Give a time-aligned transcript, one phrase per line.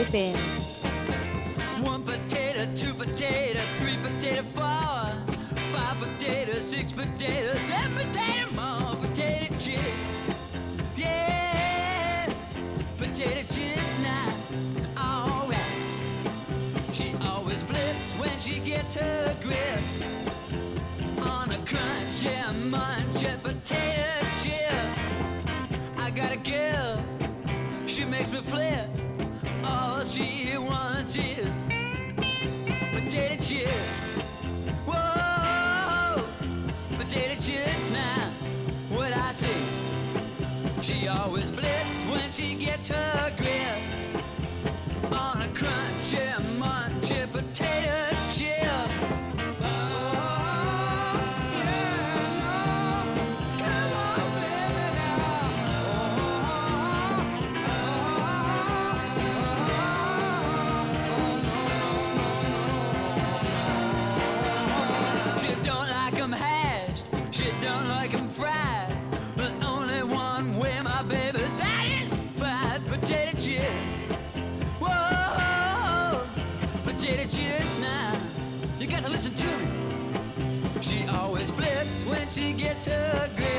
[0.00, 0.34] FM.
[1.82, 5.12] One potato, two potato, three potato, four,
[5.74, 9.84] five potato, six potato, seven potato, more potato chips.
[10.96, 12.32] Yeah,
[12.96, 14.32] potato chips now.
[14.96, 15.60] Alright.
[16.94, 19.82] She always flips when she gets her grip
[21.26, 22.22] on a crunch.
[22.22, 22.99] Yeah, mine.
[82.90, 83.49] sugar.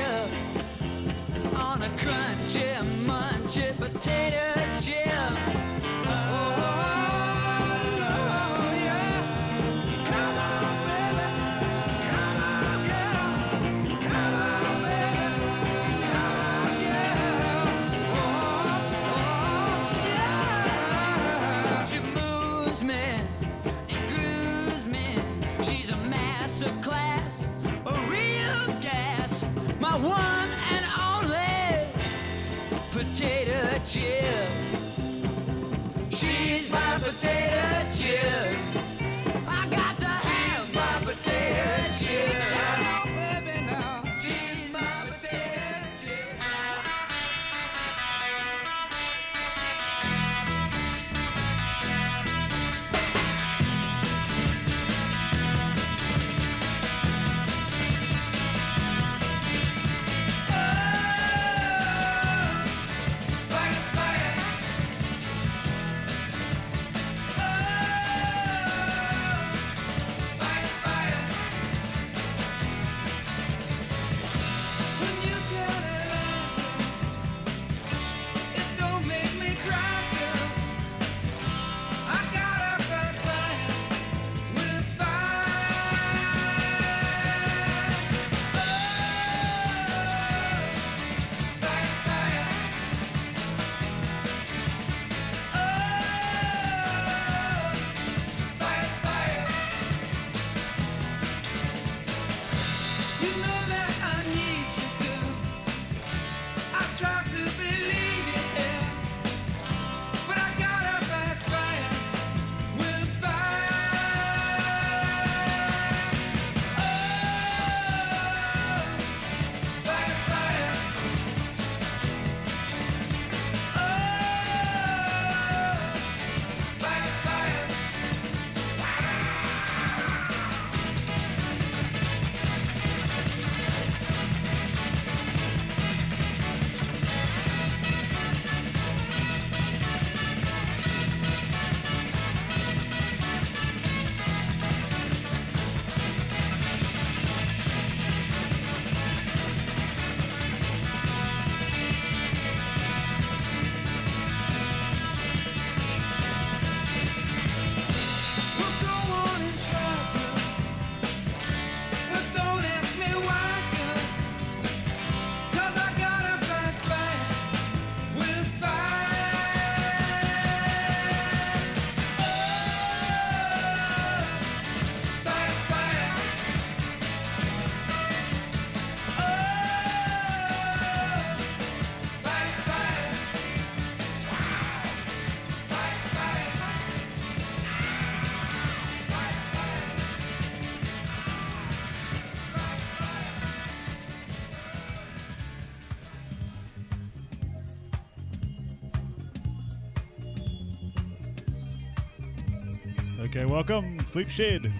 [203.51, 204.71] welcome, Fleet Shed.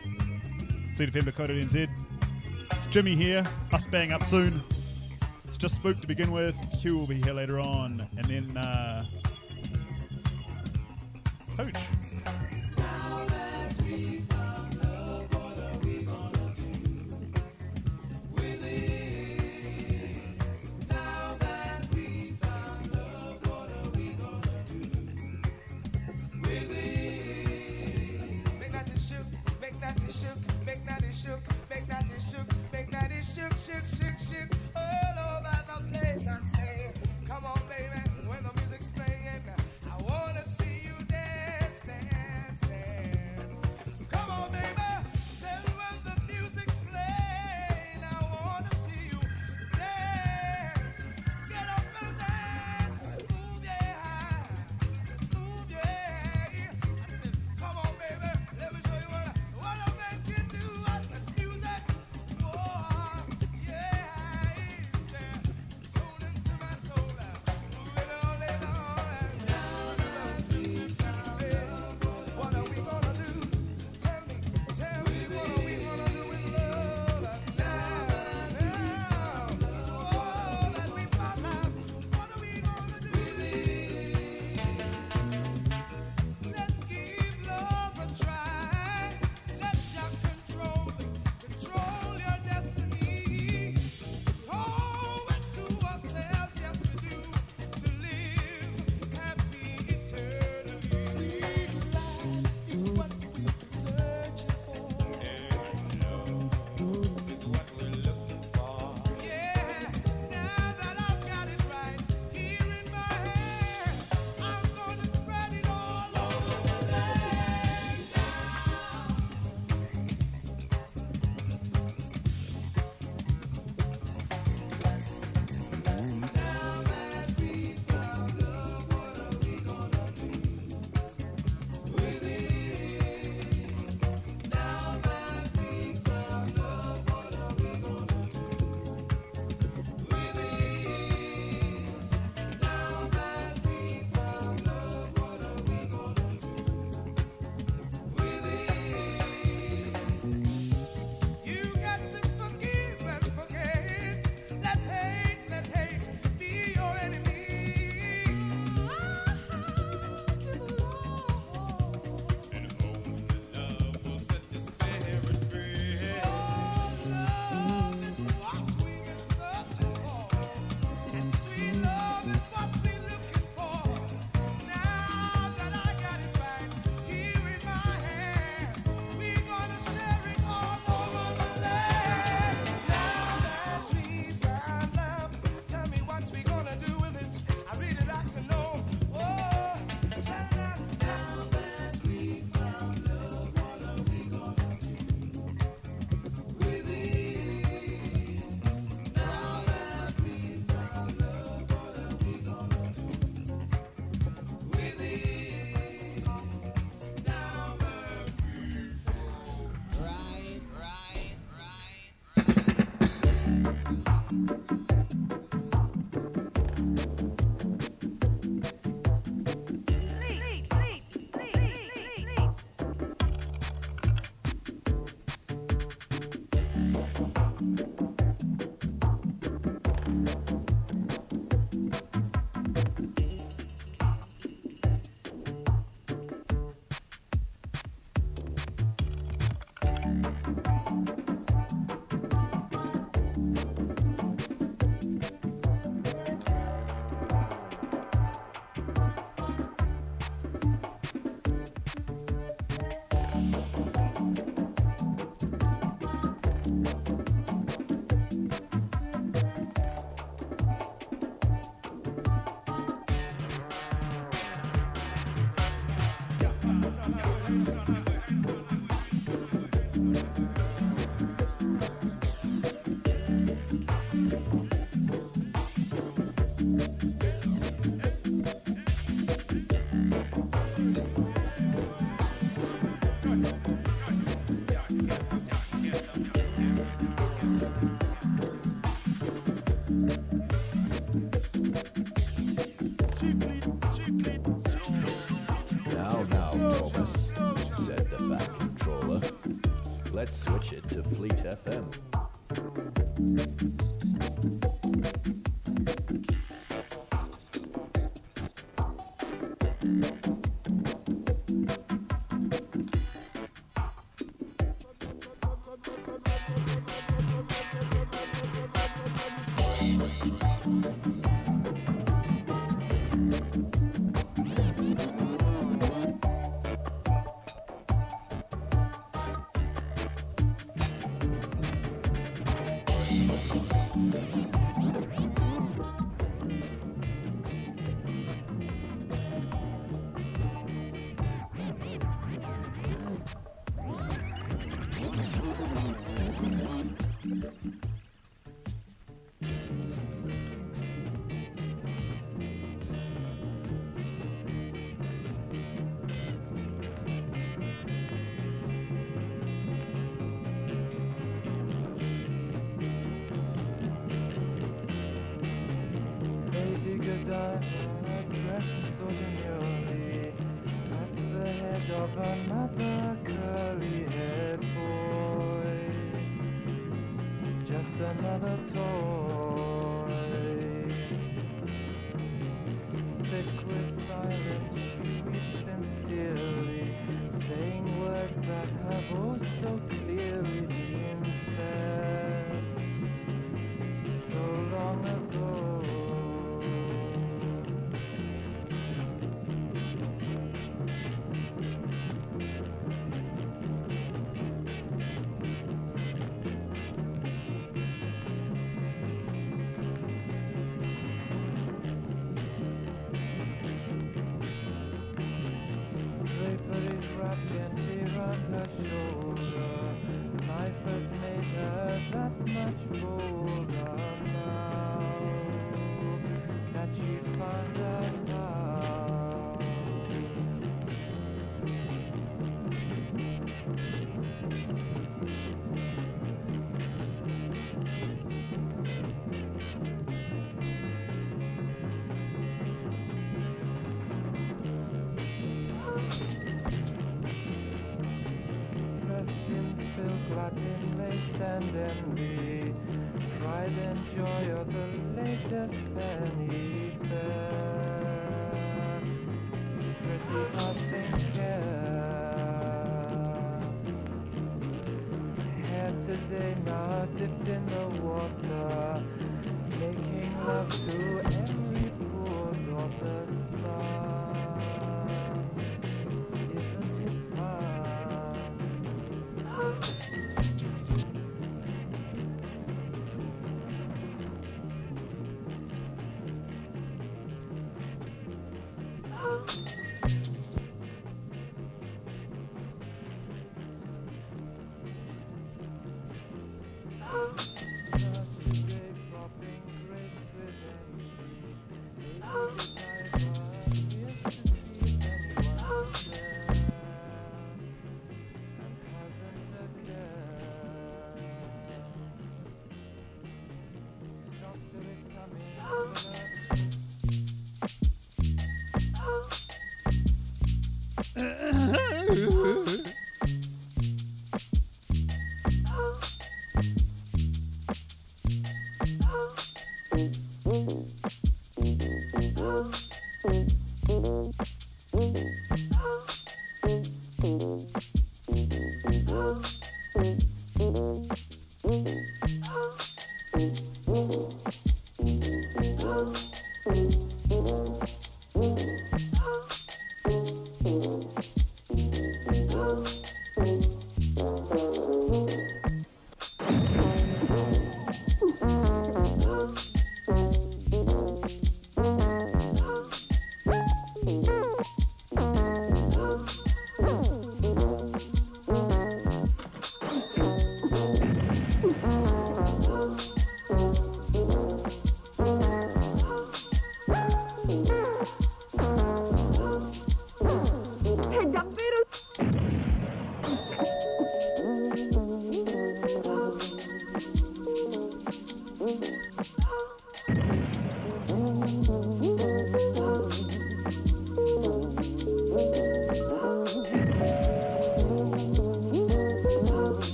[0.96, 1.90] Fleet FM NZ.
[2.72, 4.62] It's Jimmy here, us bang up soon.
[5.44, 9.01] It's just spook to begin with, Q will be here later on, and then uh,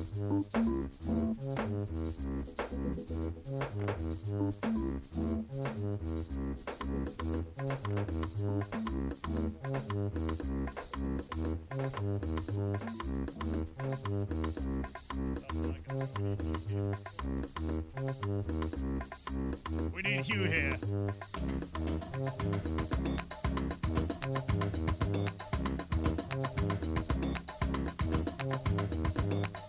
[0.00, 0.29] Mm-hmm.
[19.94, 20.76] We need Hugh here.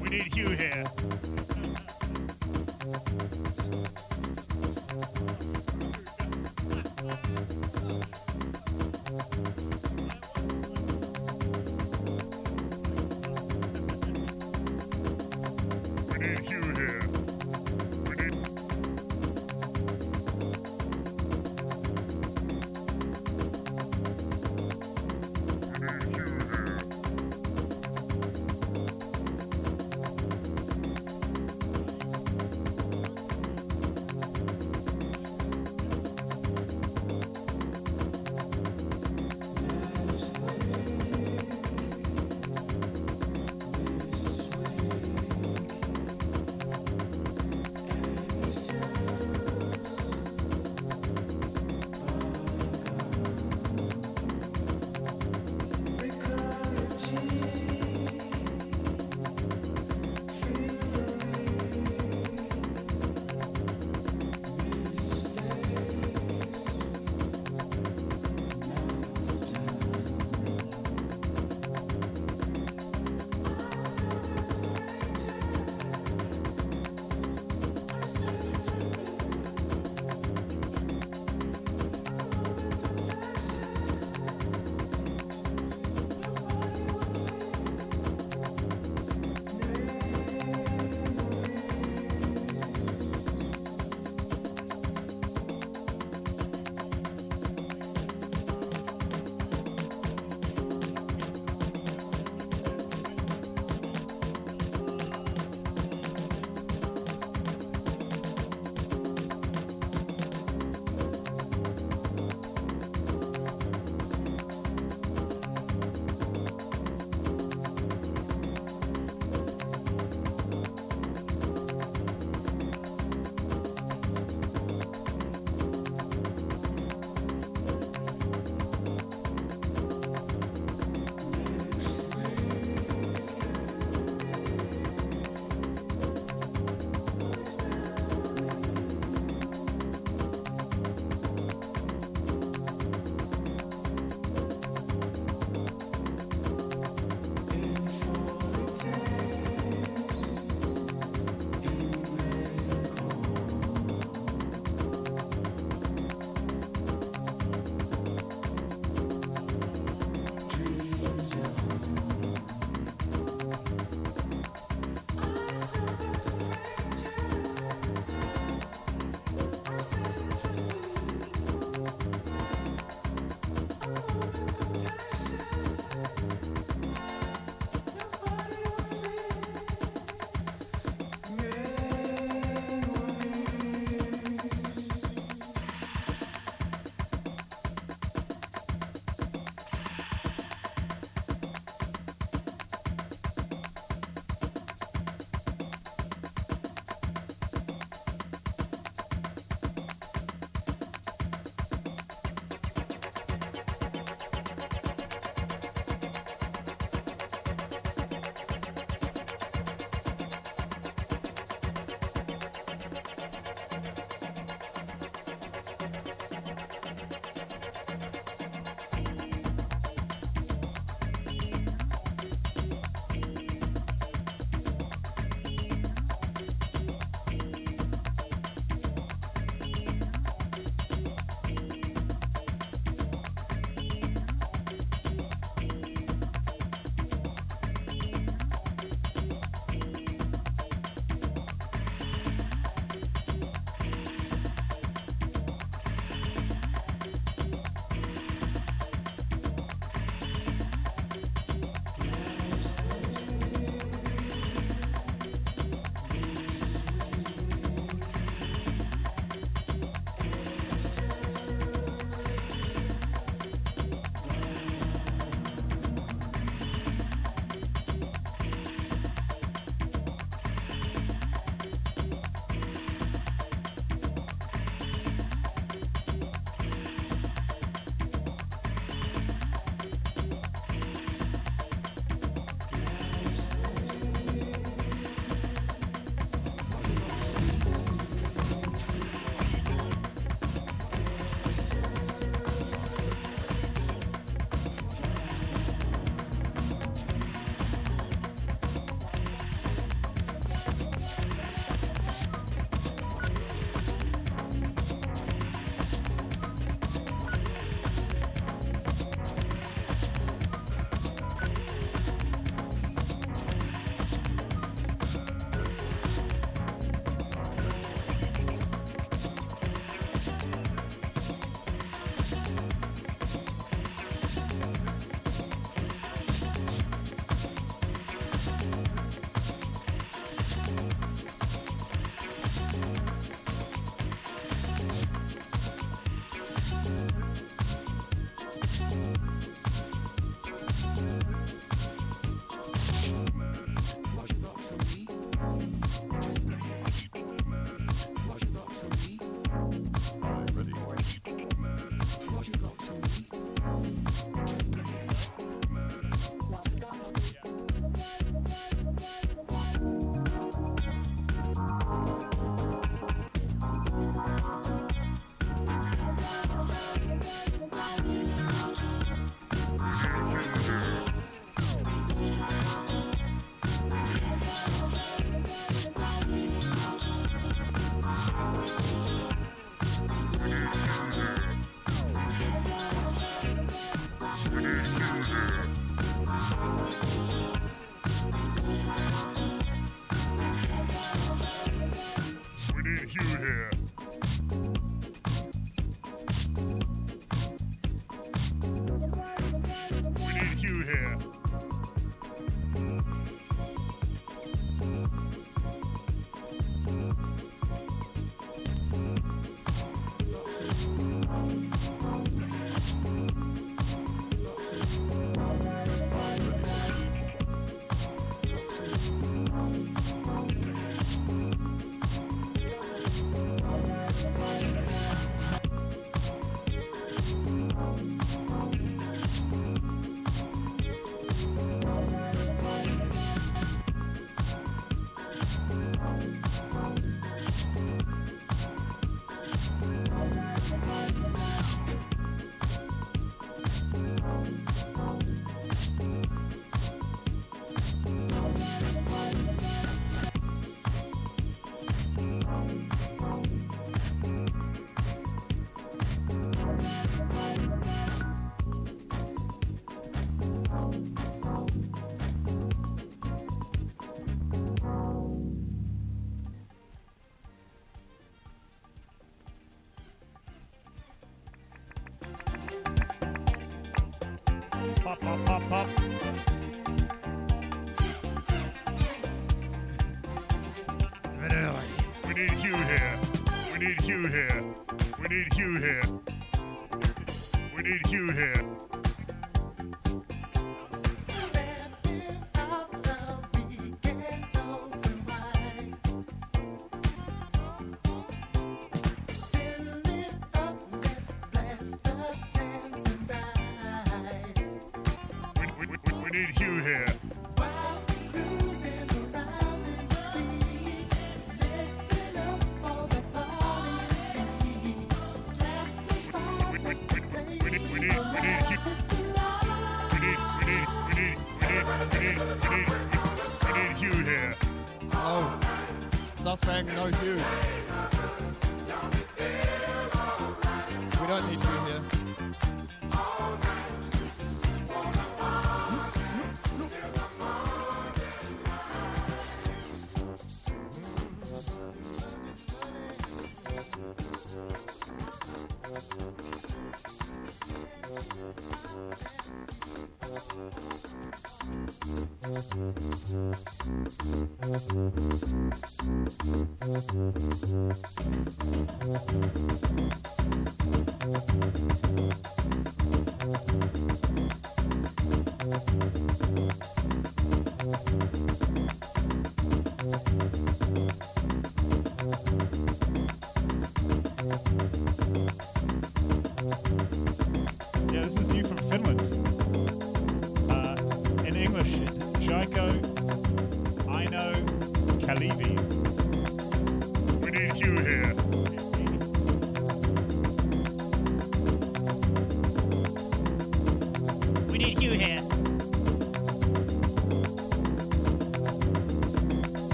[0.00, 0.84] We need Hugh here.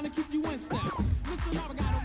[0.00, 0.80] trying to keep you in step.
[1.28, 1.99] Listen up, I got a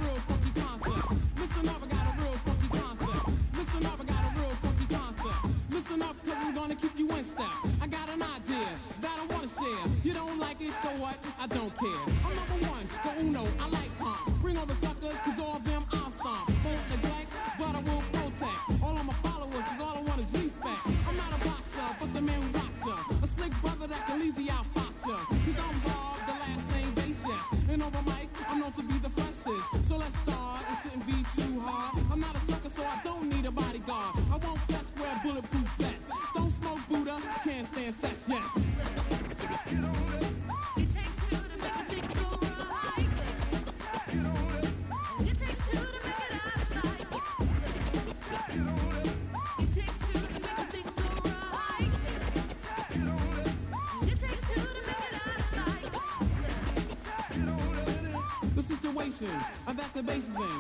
[59.95, 60.54] the bass is in.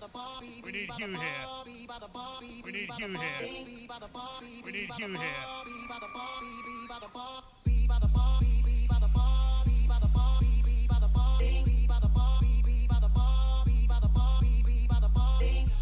[0.00, 1.18] We need you here.
[2.64, 3.38] We need you here.
[4.64, 5.28] We need you here.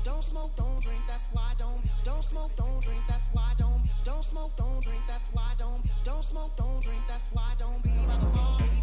[0.04, 1.80] Don't smoke, don't drink, that's why I don't.
[2.04, 3.82] Don't smoke, don't drink, that's why I don't.
[4.04, 5.82] Don't smoke, don't drink, that's why I don't.
[6.04, 7.82] Don't smoke, don't drink, that's why I don't.
[7.82, 8.76] Be by the bar,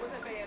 [0.00, 0.39] coisa é bem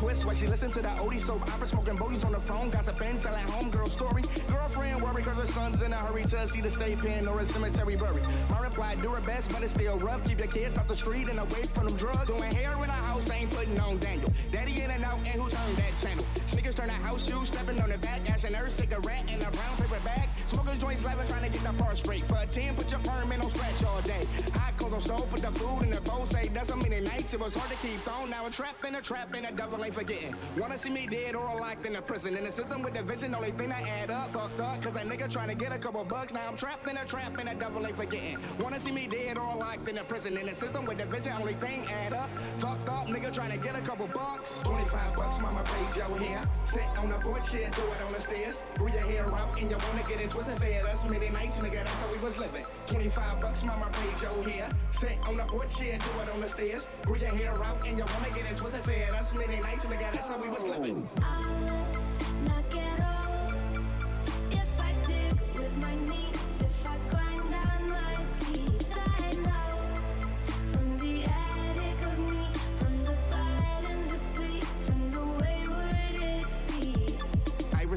[0.00, 3.18] twist while she listen to the oldie soap opera, smoking bogeys on the phone, gossiping,
[3.18, 4.22] telling homegirl story.
[4.48, 7.44] Girlfriend worry cause her son's in a hurry to see the state pen or a
[7.44, 8.24] cemetery buried.
[8.48, 10.24] My reply, do her best, but it's still rough.
[10.26, 12.26] Keep your kids off the street and away from them drugs.
[12.26, 14.32] Doing hair in the house, ain't putting on Daniel.
[14.50, 16.24] Daddy in and out, and who turned that channel?
[16.46, 19.76] Sneakers turn the house juice, stepping on the back, ashing her cigarette in a brown
[19.76, 20.30] paper bag.
[20.46, 22.24] Smoking joints, slapping, trying to get the part straight.
[22.26, 24.22] For a 10, put your permit on scratch all day.
[24.54, 27.34] I call the stove, put the food in the bowl, say that's so many nights.
[27.34, 28.30] It was hard to keep on.
[28.30, 30.34] Now a trap in a trap in a double ain't forgetting.
[30.58, 32.36] Wanna see me dead or locked in a prison?
[32.36, 34.82] In the system with the vision, only thing that add up, fucked up.
[34.82, 36.32] Cause a nigga trying to get a couple bucks.
[36.32, 38.38] Now I'm trapped in a trap in a double ain't forgetting.
[38.60, 40.36] Wanna see me dead or locked in a prison?
[40.36, 43.06] In the system with the vision, only thing add up, fucked up.
[43.08, 44.60] Nigga trying to get a couple bucks.
[44.62, 46.48] 25 bucks, mama paid your hair.
[46.64, 48.60] Sit on the porch, shit, do it on the stairs.
[48.76, 50.58] Grew your hair out and you wanna get it twisted.
[50.58, 52.64] Fed us many nights, nigga, that's how we was living.
[52.86, 54.68] 25 bucks, mama paid your hair.
[54.92, 56.86] Sit on the porch, shit, do it on the stairs.
[57.02, 58.84] Grew your hair out and you wanna get it twisted.
[58.84, 61.08] Fed us many nights, nigga, that's how we was living.
[61.16, 61.30] Old.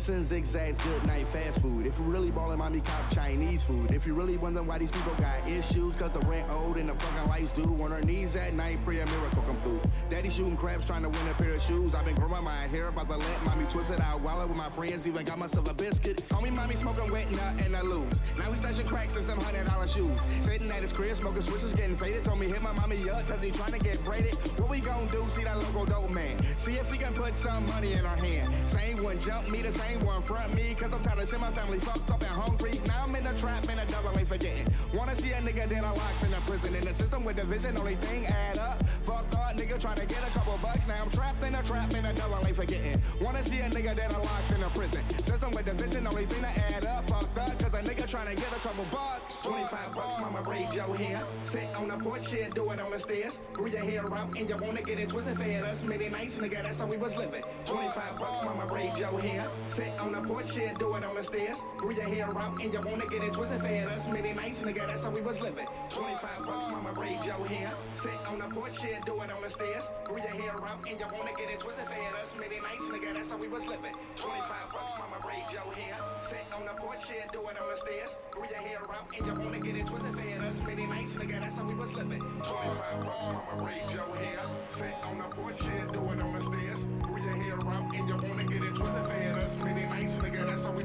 [0.04, 1.86] Iverson zigzags, good night fast food.
[1.86, 3.92] If you really ballin', mommy cop Chinese food.
[3.92, 6.94] If you really wondering why these people got issues, cause the rent old and the
[6.94, 7.74] fucking lights due.
[7.82, 9.80] On her knees at night, pray a miracle come through.
[10.10, 11.96] Daddy shooting craps, trying to win a pair of shoes.
[11.96, 14.20] I've been growing my hair, about to let mommy twist it out.
[14.20, 16.18] While with my friends, even got myself a biscuit.
[16.28, 18.20] Homie, mommy smoking wet nut and I lose.
[18.38, 20.20] Now we stashing cracks in some hundred dollar shoes.
[20.42, 22.26] Sitting at his crib, smoking switches, getting faded.
[22.26, 24.36] Told me hit my mommy up, cause he trying to get braided.
[24.60, 25.24] What we gon' do?
[25.30, 26.36] See that local dope man.
[26.58, 28.70] See if we can put some money in our hand.
[28.70, 31.42] Same one jump me, the same ain't one front me, cause I'm tired of seeing
[31.42, 32.72] my family fucked up and hungry.
[32.88, 34.68] Now I'm in a trap, a double ain't forgetting.
[34.94, 37.78] Wanna see a nigga that I locked in a prison in the system with division,
[37.78, 38.84] only thing add up.
[39.06, 40.88] Fuck that, nigga, trying to get a couple bucks.
[40.88, 43.02] Now I'm trapped in a trap, and a double ain't forgetting.
[43.22, 46.44] Wanna see a nigga that I locked in a prison system with division, only thing
[46.44, 47.10] add up.
[47.10, 49.42] Fuck thought, cause a nigga trying to get a couple bucks.
[49.44, 51.22] 25 bucks, mama, raise your hair.
[51.44, 53.40] Sit on the porch, shit, do it on the stairs.
[53.52, 56.64] Grew your hair out, and you wanna get it twisted, fed us many nights, nigga,
[56.64, 57.44] that's how we was living.
[57.66, 59.46] 25 bucks, mama, raise your hair.
[59.68, 61.62] Sit Sit on the porch, shit, do it on the stairs.
[61.76, 63.88] Grew your hair out and you wanna get it twisted fed.
[63.90, 65.68] Us many nights, nigga, that's how we was living.
[65.90, 67.74] 25 bucks, mama braid your hair.
[67.94, 69.90] Sit on the porch, shit, do it on the stairs.
[70.06, 72.14] Grew your hair out and you wanna get it twisted fed.
[72.16, 73.94] Us many nights, nigga, that's how we was living.
[74.16, 75.98] 25 bucks, mama braid your hair.
[76.22, 78.16] Sit on the porch, shit, do it on the stairs.
[78.32, 80.44] Grew your hair out and you wanna get it twisted fed.
[80.48, 82.24] Us many nights, nigga, that's how we was living.
[82.40, 84.48] 25 bucks, mama braid your hair.
[84.70, 86.86] Sit on the porch, shit, do it on the stairs.
[87.04, 89.36] Grew your hair route and you wanna get it twisted fed.
[89.36, 90.84] That's many nights, nigga, that's how we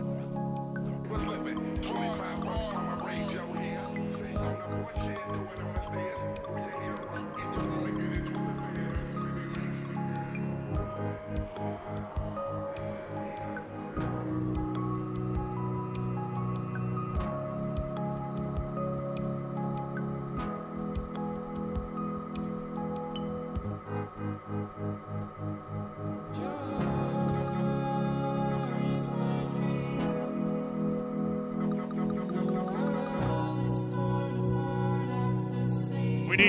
[1.08, 1.56] was living.
[1.82, 4.10] 25 bucks on my range out here.
[4.10, 5.48] Sit on the porch, shit, do you
[5.90, 6.94] here?
[7.12, 8.37] route and you wanna get it twisted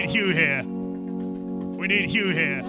[0.10, 0.64] Hugh here.
[0.64, 2.64] We need Hugh here.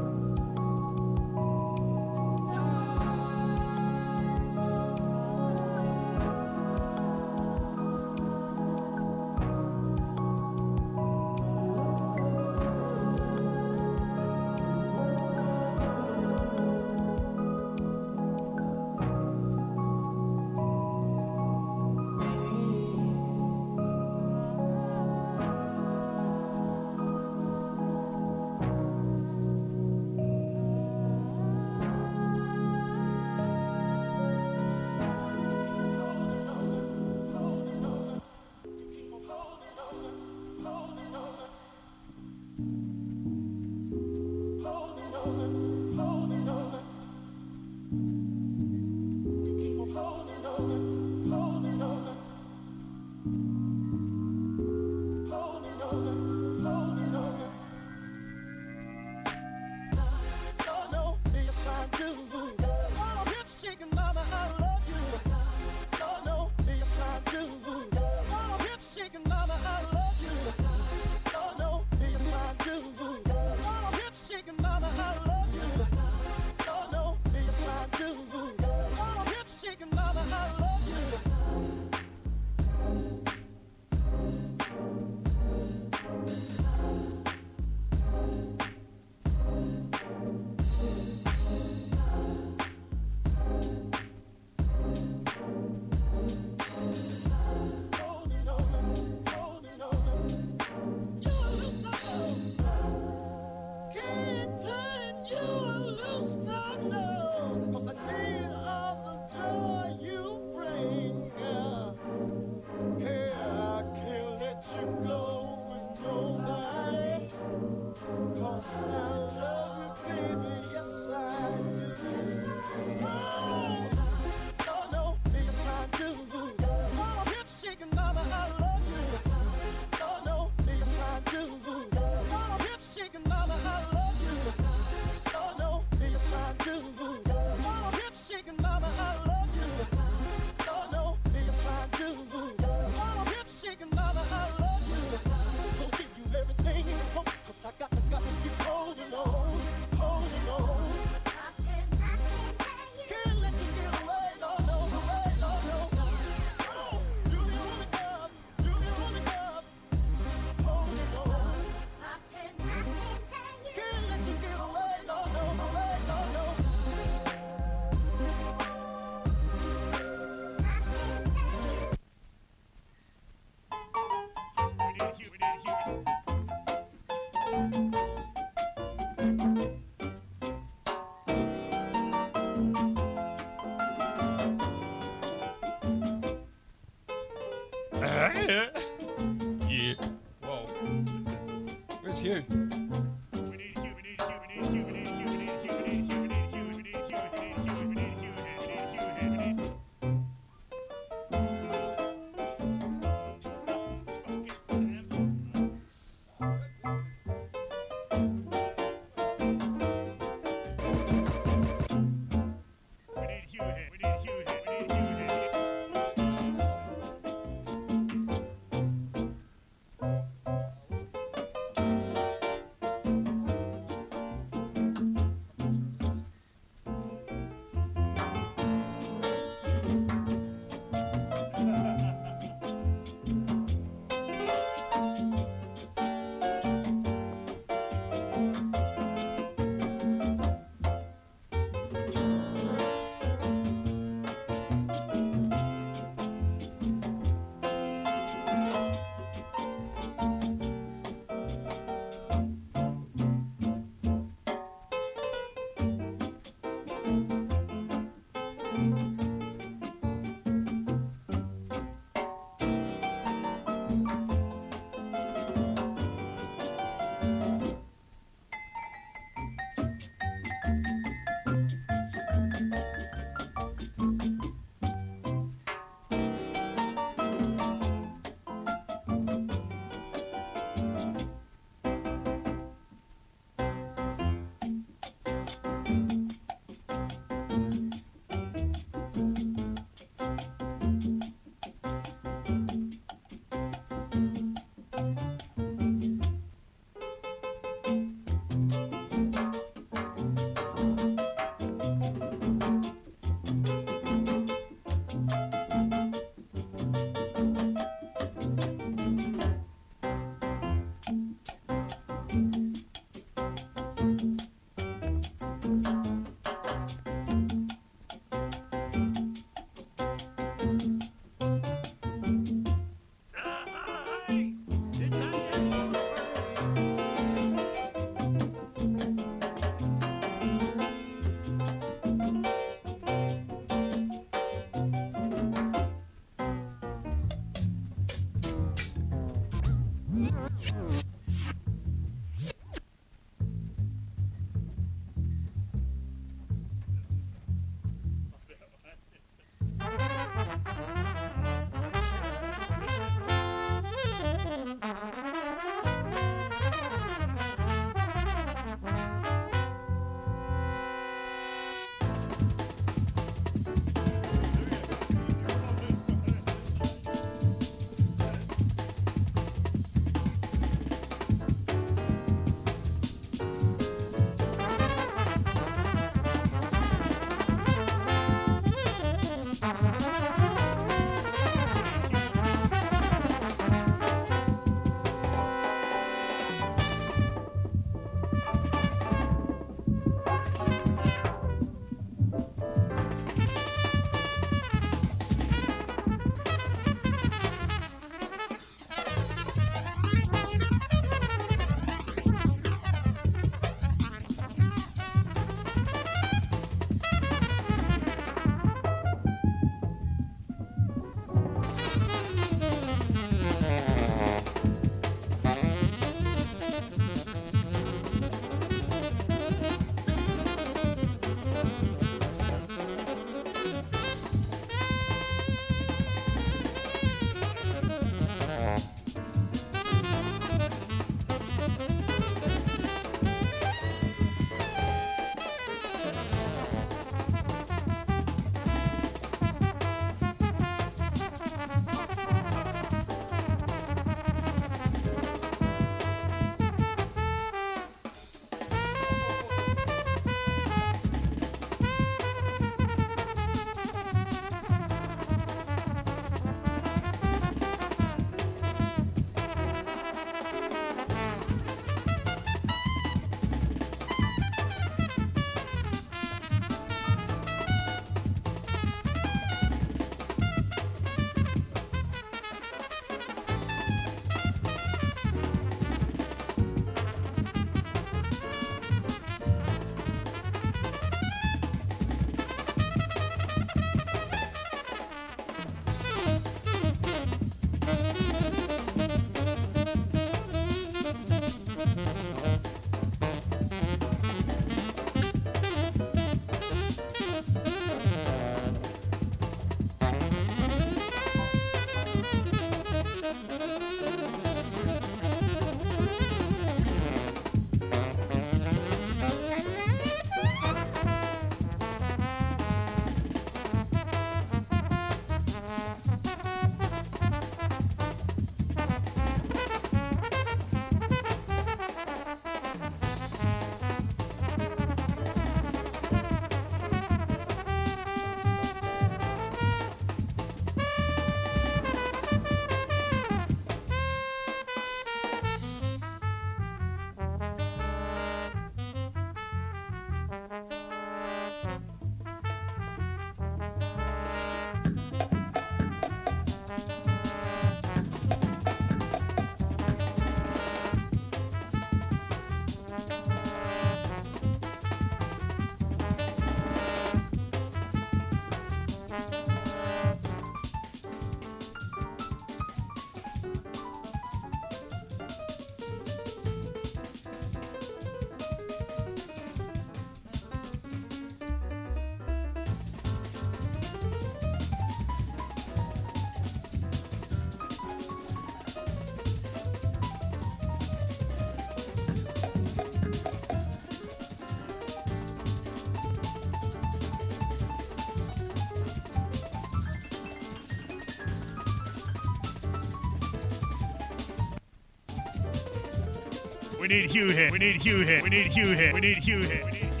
[596.91, 597.49] need Hugh here.
[597.51, 598.21] We need Hugh here.
[598.21, 598.93] We need Hugh here.
[598.93, 599.63] We need Hugh here.
[599.63, 600.00] We need Hugh here.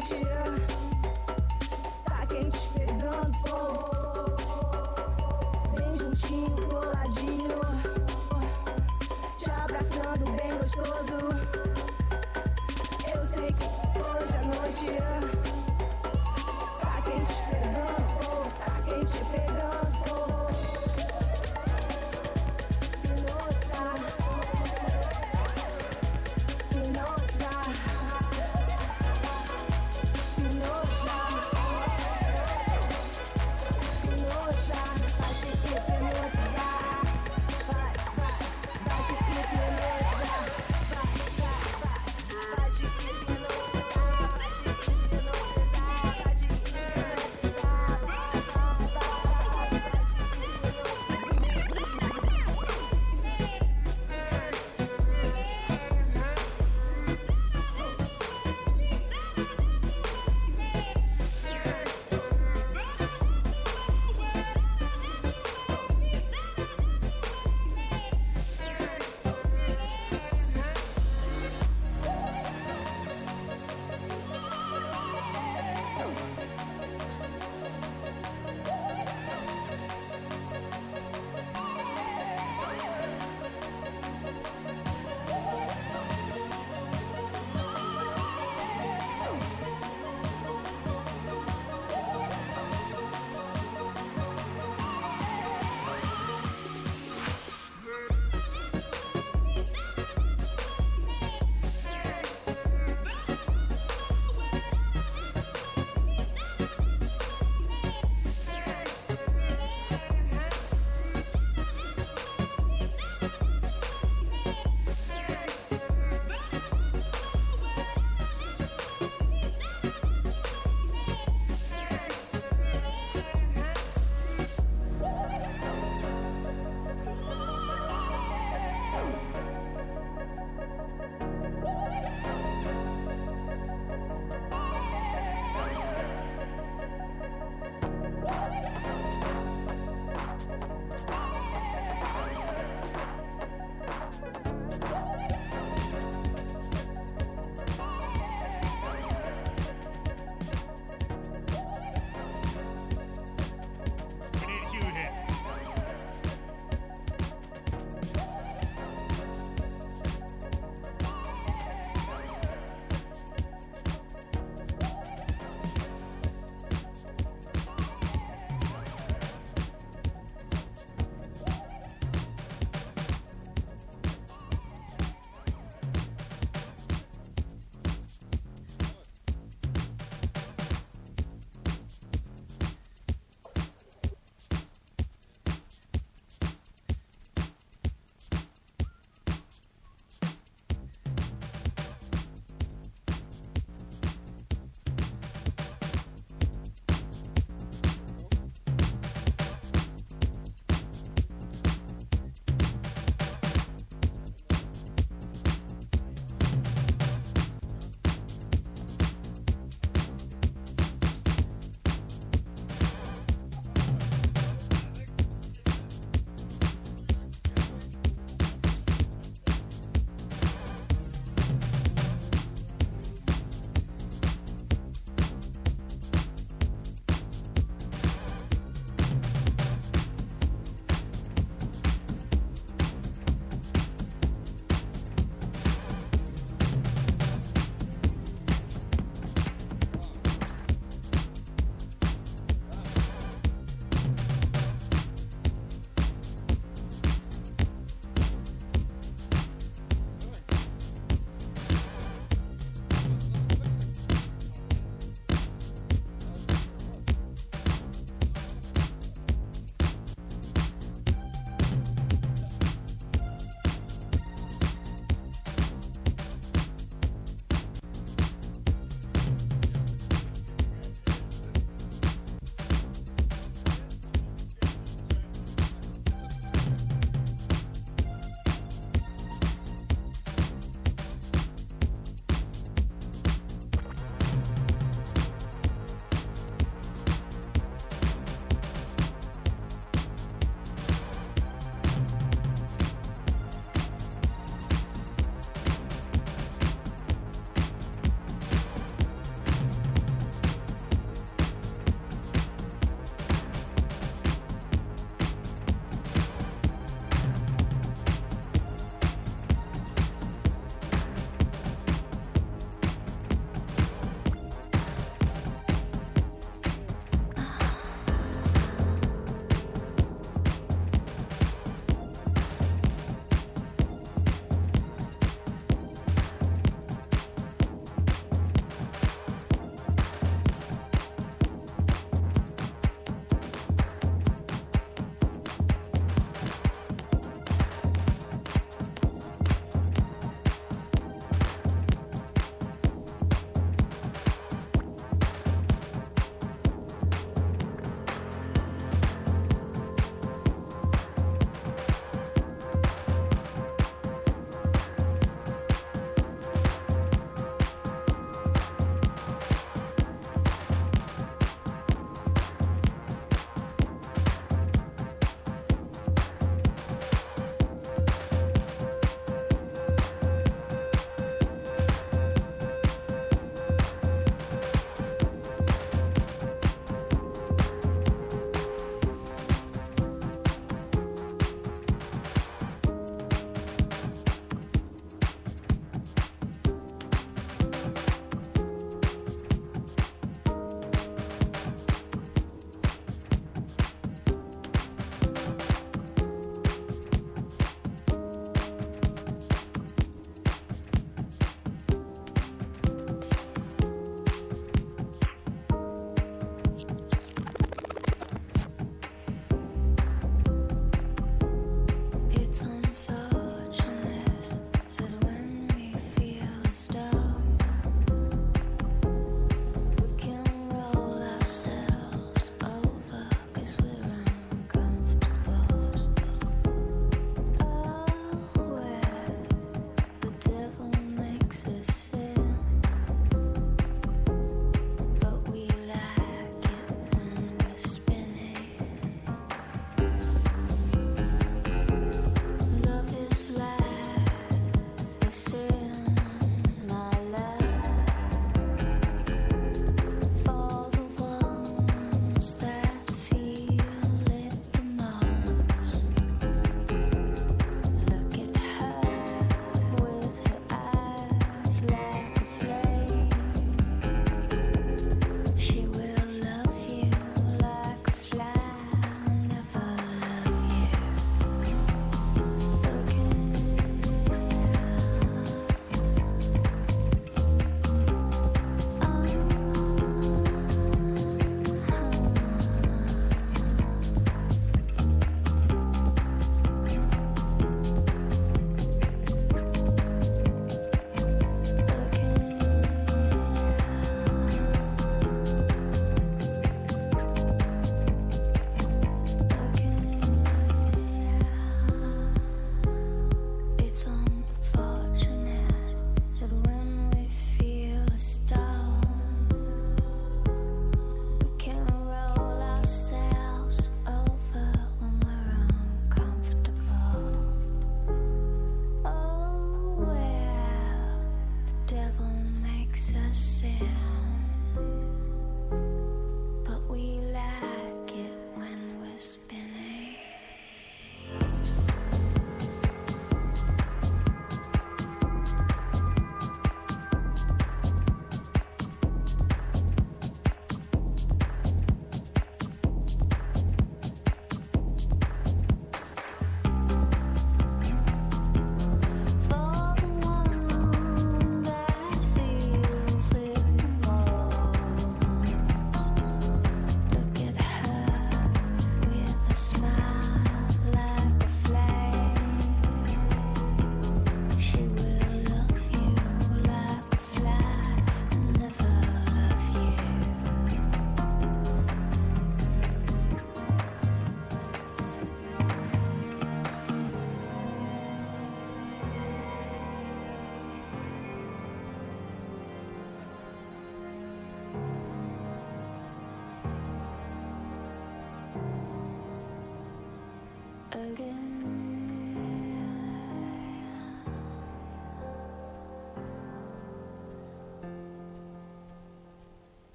[0.00, 0.14] Noite
[2.04, 4.34] tá quente pegando fogo.
[5.76, 6.68] Bem juntinho.
[6.68, 7.60] coladinho.
[9.38, 11.18] Te abraçando bem gostoso.
[13.14, 13.64] Eu sei que
[14.00, 14.86] hoje à noite
[16.80, 19.89] tá quente esperando, tá quente pegando.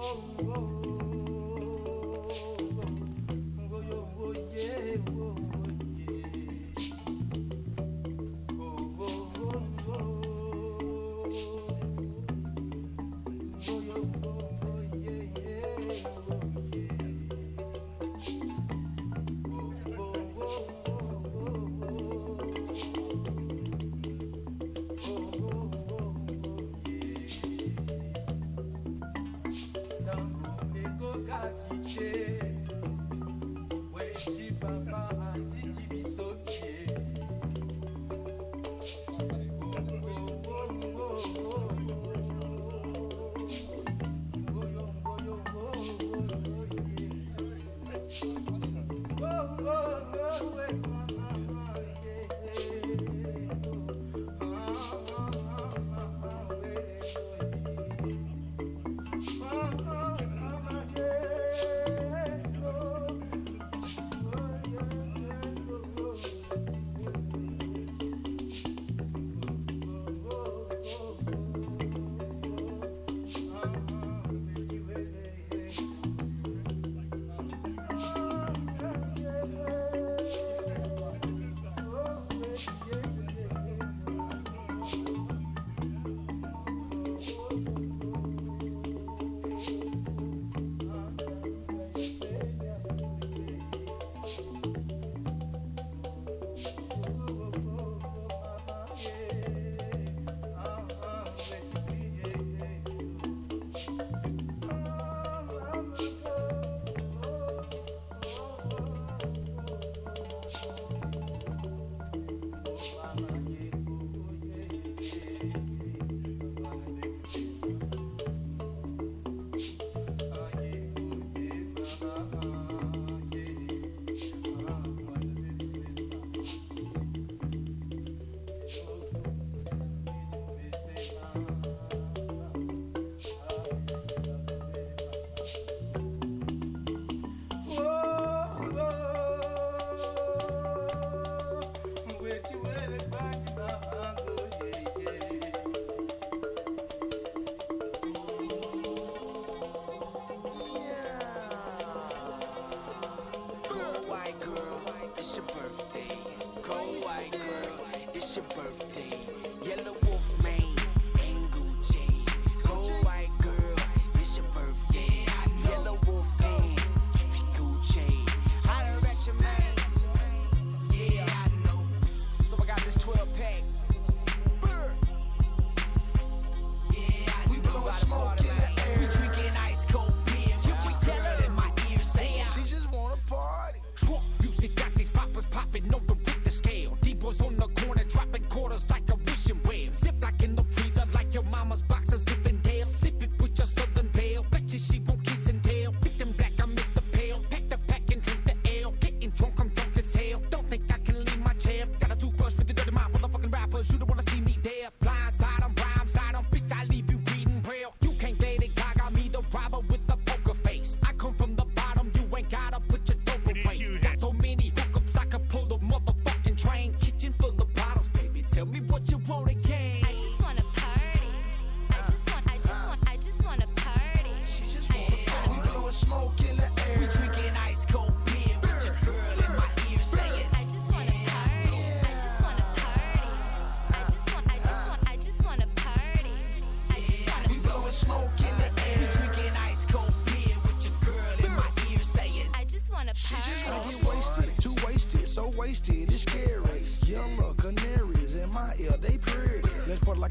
[0.00, 0.77] Oh oh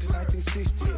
[0.06, 0.97] like it's 1960.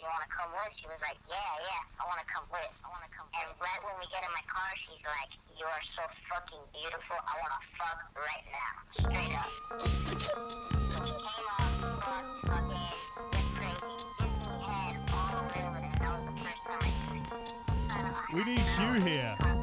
[0.00, 0.72] you want to come with?
[0.72, 2.72] She was like, yeah, yeah, I want to come with.
[2.80, 3.36] I want to come with.
[3.36, 7.20] And right when we get in my car, she's like, you are so fucking beautiful.
[7.20, 8.80] I want to fuck right now.
[8.96, 9.52] Straight up.
[18.32, 19.59] We need you here.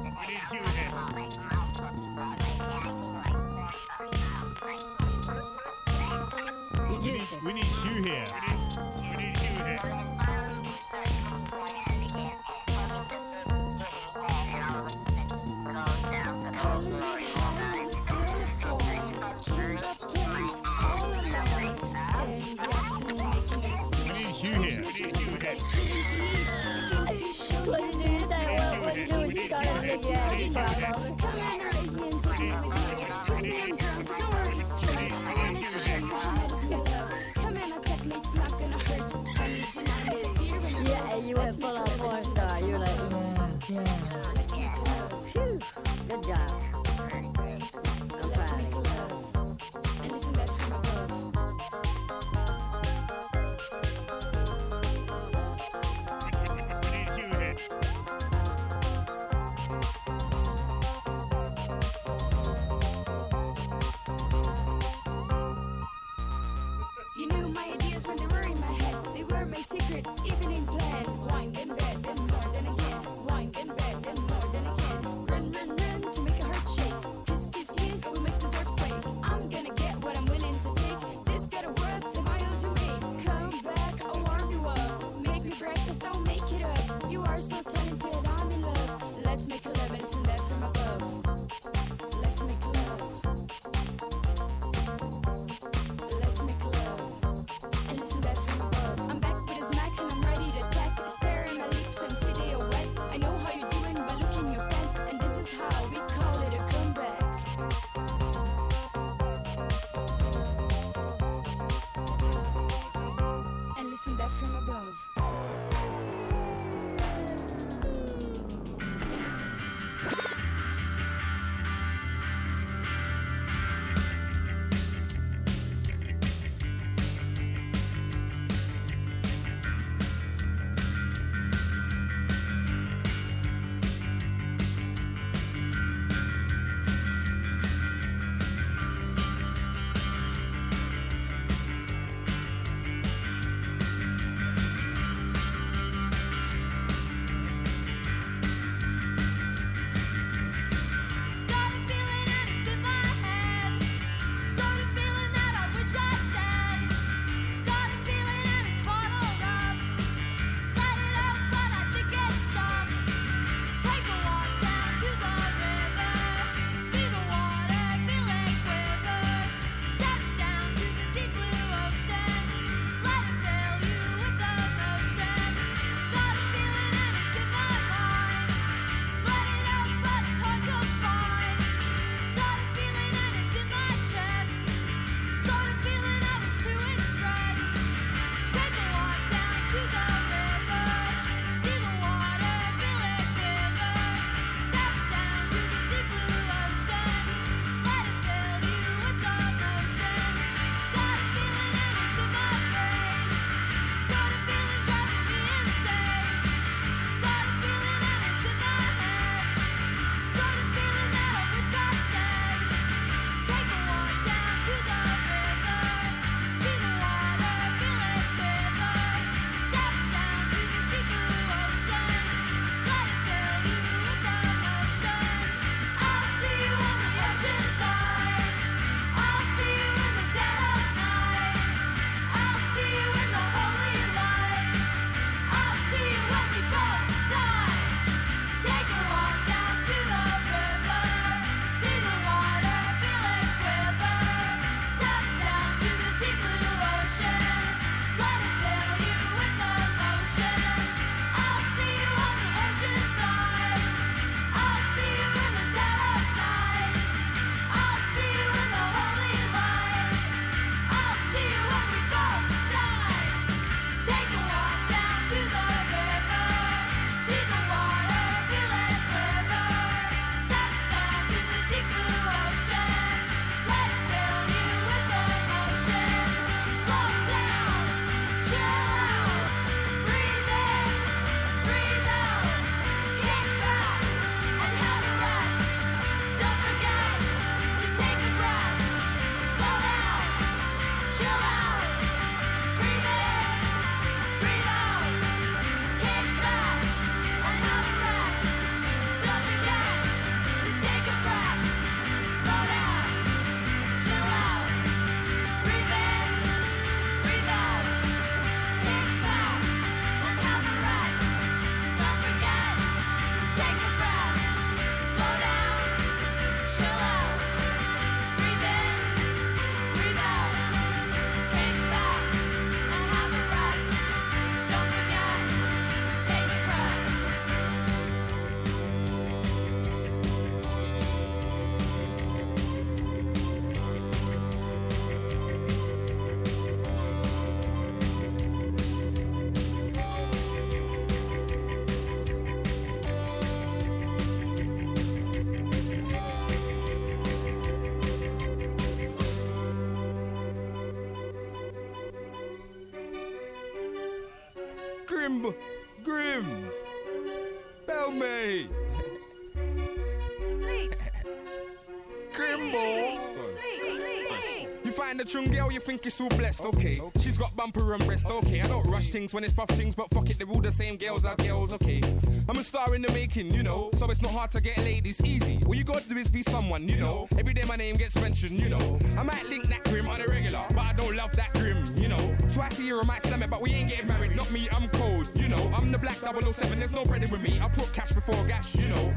[365.71, 367.01] You think it's so blessed, okay.
[367.19, 368.61] She's got bumper and breast, okay.
[368.61, 370.97] I don't rush things when it's buff things, but fuck it, they're all the same
[370.97, 372.01] girls are girls, okay.
[372.49, 375.21] I'm a star in the making, you know, so it's not hard to get ladies
[375.23, 375.59] easy.
[375.65, 377.27] All you gotta do is be someone, you know.
[377.37, 378.99] Every day my name gets mentioned, you know.
[379.17, 382.07] I might link that grim on a regular, but I don't love that grim, you
[382.07, 382.35] know.
[382.53, 384.35] Twice a year I might slam it, but we ain't getting married.
[384.35, 385.71] Not me, I'm cold, you know.
[385.75, 387.59] I'm the black 007, there's no bread with me.
[387.61, 389.13] I put cash before gas, you know.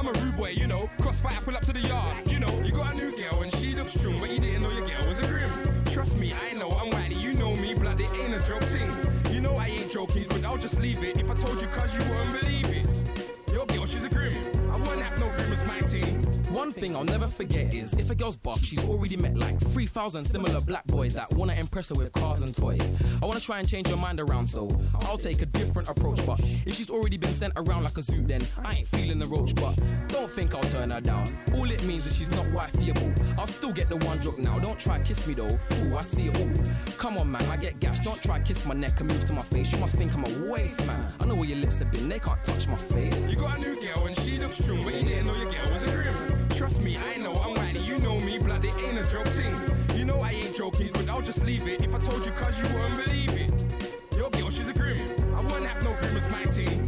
[0.00, 0.88] I'm a rude boy, you know.
[1.02, 2.48] Crossfire, pull up to the yard, you know.
[2.64, 5.06] You got a new girl and she looks strong, but you didn't know your girl
[5.06, 5.50] was a grim.
[5.84, 8.90] Trust me, I know I'm whitey, you know me, blood, it ain't a joke thing.
[9.30, 11.18] You know I ain't joking, but I'll just leave it.
[11.18, 13.52] If I told you, cause you wouldn't believe it.
[13.52, 14.32] Your girl, she's a grim.
[14.72, 16.39] I wouldn't have no grim as my team.
[16.50, 20.24] One thing I'll never forget is if a girl's buff, she's already met like 3,000
[20.24, 23.00] similar black boys that wanna impress her with cars and toys.
[23.22, 24.68] I wanna try and change her mind around, so
[25.02, 26.24] I'll take a different approach.
[26.26, 29.26] But if she's already been sent around like a zoo, then I ain't feeling the
[29.26, 29.54] roach.
[29.54, 31.26] But don't think I'll turn her down.
[31.54, 33.38] All it means is she's not wifeyable.
[33.38, 34.58] I'll still get the one joke now.
[34.58, 35.96] Don't try kiss me though, fool.
[35.96, 36.50] I see it all.
[36.98, 38.02] Come on, man, I get gashed.
[38.02, 39.72] Don't try kiss my neck and move to my face.
[39.72, 41.12] You must think I'm a waste man.
[41.20, 42.08] I know where your lips have been.
[42.08, 43.28] They can't touch my face.
[43.28, 45.72] You got a new girl and she looks strong, but you didn't know your girl
[45.72, 46.19] was a grim.
[46.60, 49.56] Trust me, I know I'm whitey, you know me, blood, it ain't a joke thing.
[49.98, 51.82] You know I ain't joking, but I'll just leave it.
[51.82, 54.14] If I told you, cause you wouldn't believe it.
[54.14, 54.98] Your girl, she's a grim.
[55.34, 56.84] I wouldn't have no grim as my team.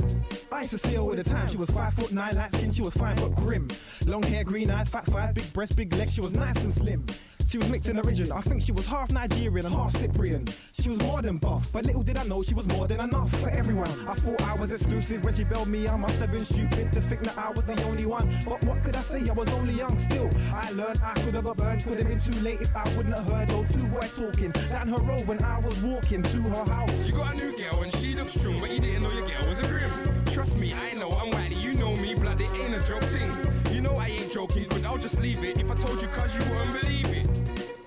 [0.53, 1.49] I used to see her all the time.
[1.49, 3.67] She was five foot nine, light skin, she was fine but grim.
[4.05, 6.13] Long hair, green eyes, fat thighs, big breasts, big legs.
[6.13, 7.07] She was nice and slim.
[7.49, 8.33] She was mixed in origin.
[8.33, 10.49] I think she was half Nigerian and half Cyprian.
[10.73, 13.31] She was more than buff, but little did I know she was more than enough
[13.41, 13.91] for everyone.
[14.09, 15.87] I thought I was exclusive when she bailed me.
[15.87, 18.29] I must have been stupid to think that I was the only one.
[18.45, 19.29] But what could I say?
[19.29, 20.31] I was only young still.
[20.55, 21.85] I learned I could have got burned.
[21.85, 24.89] Could have been too late if I wouldn't have heard those two boys talking down
[24.89, 27.07] her road when I was walking to her house.
[27.07, 29.49] You got a new girl and she looks strong, but you didn't know your girl
[29.49, 30.12] was a grim.
[30.33, 33.31] Trust me, I know I'm whitey, you know me, blood, it ain't a joke thing.
[33.75, 35.59] You know I ain't joking, but I'll just leave it.
[35.59, 37.29] If I told you, cause you wouldn't believe it.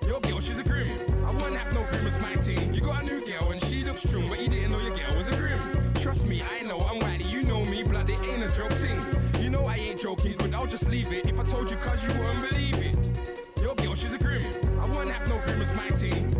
[0.06, 0.88] Your girl, she's a grim.
[1.26, 2.72] I wouldn't have no grim as my team.
[2.72, 5.16] You got a new girl and she looks strong, but you didn't know your girl
[5.16, 5.58] was a grim.
[5.94, 9.02] Trust me, I know I'm whitey, you know me, blood, it ain't a joke thing.
[9.42, 11.26] You know I ain't joking, but I'll just leave it.
[11.26, 12.96] If I told you, cause you wouldn't believe it.
[13.60, 14.44] Your girl, she's a grim.
[14.80, 16.35] I wouldn't have no grim as my team.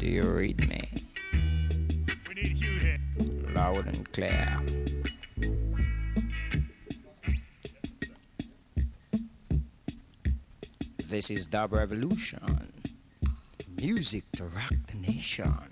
[0.00, 0.88] Do you read me?
[3.54, 4.58] Loud and clear.
[11.04, 12.72] This is Dub Revolution.
[13.76, 15.69] Music to rock the nation.